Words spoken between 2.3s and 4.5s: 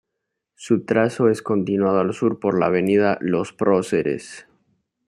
por la avenida Los Próceres.